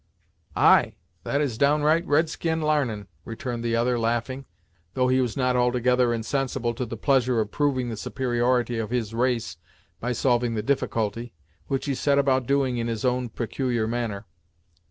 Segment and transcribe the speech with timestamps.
[0.55, 4.45] "Ay, that is downright red skin l'arnin'" returned the other, laughing,
[4.95, 9.13] though he was not altogether insensible to the pleasure of proving the superiority of his
[9.13, 9.57] race
[9.99, 11.35] by solving the difficulty,
[11.67, 14.25] which he set about doing in his own peculiar manner.